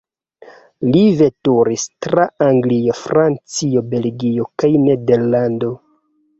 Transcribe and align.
Li 0.95 1.03
veturis 1.19 1.83
tra 2.07 2.25
Anglio, 2.47 2.97
Francio, 3.03 3.87
Belgio 3.95 4.51
kaj 4.65 4.73
Nederlando. 4.89 5.75